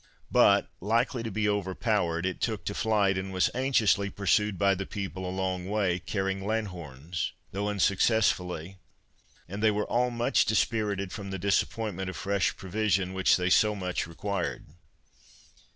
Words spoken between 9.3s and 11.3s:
and they were all much dispirited from